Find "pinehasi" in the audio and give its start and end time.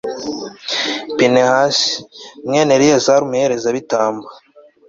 1.17-1.91